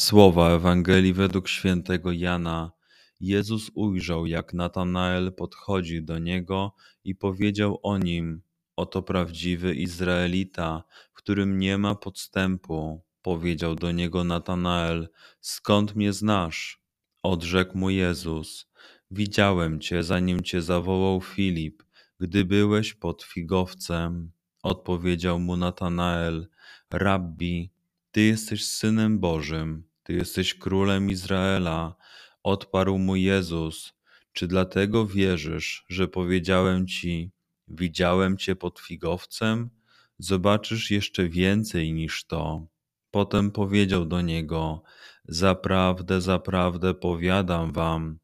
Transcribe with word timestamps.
Słowa 0.00 0.50
Ewangelii 0.50 1.12
według 1.12 1.48
świętego 1.48 2.12
Jana 2.12 2.72
Jezus 3.20 3.70
ujrzał, 3.74 4.26
jak 4.26 4.54
Natanael 4.54 5.32
podchodzi 5.32 6.02
do 6.02 6.18
niego 6.18 6.74
i 7.04 7.14
powiedział 7.14 7.80
o 7.82 7.98
nim: 7.98 8.42
Oto 8.76 9.02
prawdziwy 9.02 9.74
Izraelita, 9.74 10.84
w 11.12 11.16
którym 11.16 11.58
nie 11.58 11.78
ma 11.78 11.94
podstępu. 11.94 13.02
Powiedział 13.22 13.74
do 13.74 13.92
niego 13.92 14.24
Natanael: 14.24 15.08
Skąd 15.40 15.96
mnie 15.96 16.12
znasz? 16.12 16.82
Odrzekł 17.22 17.78
mu 17.78 17.90
Jezus: 17.90 18.70
Widziałem 19.10 19.80
cię, 19.80 20.02
zanim 20.02 20.42
cię 20.42 20.62
zawołał 20.62 21.20
Filip, 21.20 21.82
gdy 22.20 22.44
byłeś 22.44 22.94
pod 22.94 23.22
figowcem. 23.22 24.32
Odpowiedział 24.62 25.38
mu 25.38 25.56
Natanael: 25.56 26.48
Rabbi, 26.90 27.72
ty 28.10 28.20
jesteś 28.20 28.66
synem 28.66 29.18
Bożym, 29.18 29.89
ty 30.10 30.16
jesteś 30.16 30.54
królem 30.54 31.10
Izraela. 31.10 31.96
Odparł 32.42 32.98
mu 32.98 33.16
Jezus: 33.16 33.92
Czy 34.32 34.46
dlatego 34.46 35.06
wierzysz, 35.06 35.84
że 35.88 36.08
powiedziałem 36.08 36.86
ci: 36.86 37.30
Widziałem 37.68 38.38
cię 38.38 38.56
pod 38.56 38.80
figowcem? 38.80 39.70
Zobaczysz 40.18 40.90
jeszcze 40.90 41.28
więcej 41.28 41.92
niż 41.92 42.24
to. 42.24 42.66
Potem 43.10 43.50
powiedział 43.50 44.06
do 44.06 44.20
niego: 44.20 44.82
Zaprawdę, 45.24 46.20
zaprawdę 46.20 46.94
powiadam 46.94 47.72
wam, 47.72 48.18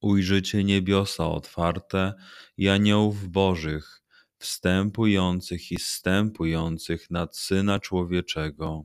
ujrzycie 0.00 0.64
niebiosa 0.64 1.28
otwarte 1.28 2.14
i 2.56 2.68
aniołów 2.68 3.28
bożych, 3.28 4.02
wstępujących 4.38 5.72
i 5.72 5.76
zstępujących 5.76 7.10
nad 7.10 7.36
Syna 7.36 7.78
Człowieczego. 7.78 8.84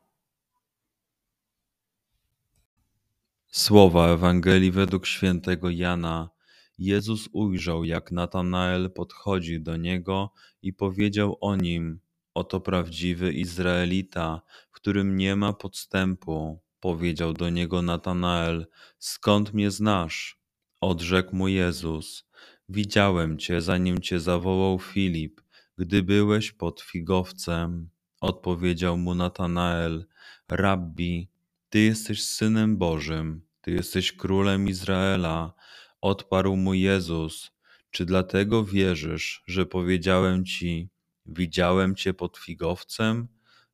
Słowa 3.53 4.07
Ewangelii 4.07 4.71
według 4.71 5.05
świętego 5.07 5.69
Jana. 5.69 6.29
Jezus 6.77 7.29
ujrzał, 7.33 7.83
jak 7.83 8.11
Natanael 8.11 8.91
podchodzi 8.91 9.61
do 9.61 9.77
niego 9.77 10.33
i 10.61 10.73
powiedział 10.73 11.37
o 11.41 11.55
nim: 11.55 11.99
Oto 12.33 12.61
prawdziwy 12.61 13.33
Izraelita, 13.33 14.41
w 14.71 14.75
którym 14.75 15.15
nie 15.15 15.35
ma 15.35 15.53
podstępu. 15.53 16.61
Powiedział 16.79 17.33
do 17.33 17.49
niego 17.49 17.81
Natanael: 17.81 18.67
Skąd 18.99 19.53
mnie 19.53 19.71
znasz? 19.71 20.39
Odrzekł 20.81 21.35
mu 21.35 21.47
Jezus: 21.47 22.29
Widziałem 22.69 23.37
cię, 23.37 23.61
zanim 23.61 24.01
cię 24.01 24.19
zawołał 24.19 24.79
Filip, 24.79 25.41
gdy 25.77 26.03
byłeś 26.03 26.51
pod 26.51 26.81
figowcem. 26.81 27.89
Odpowiedział 28.21 28.97
mu 28.97 29.15
Natanael: 29.15 30.05
Rabbi, 30.49 31.30
ty 31.71 31.79
jesteś 31.79 32.23
synem 32.23 32.77
Bożym, 32.77 33.41
Ty 33.61 33.71
jesteś 33.71 34.11
królem 34.11 34.67
Izraela. 34.67 35.53
Odparł 36.01 36.55
mu 36.55 36.73
Jezus: 36.73 37.51
Czy 37.91 38.05
dlatego 38.05 38.65
wierzysz, 38.65 39.43
że 39.47 39.65
powiedziałem 39.65 40.45
Ci, 40.45 40.89
widziałem 41.25 41.95
Cię 41.95 42.13
pod 42.13 42.37
figowcem? 42.37 43.27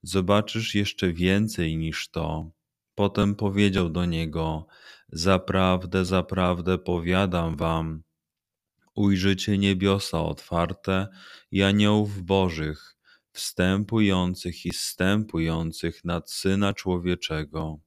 Zobaczysz 0.03 0.75
jeszcze 0.75 1.13
więcej 1.13 1.77
niż 1.77 2.09
to. 2.09 2.51
Potem 2.95 3.35
powiedział 3.35 3.89
do 3.89 4.05
niego: 4.05 4.67
Zaprawdę, 5.09 6.05
zaprawdę 6.05 6.77
powiadam 6.77 7.55
Wam, 7.55 8.03
ujrzycie 8.95 9.57
niebiosa 9.57 10.21
otwarte 10.21 11.07
i 11.51 11.63
aniołów 11.63 12.23
bożych, 12.23 12.97
wstępujących 13.31 14.65
i 14.65 14.71
zstępujących 14.71 16.05
nad 16.05 16.31
Syna 16.31 16.73
Człowieczego. 16.73 17.86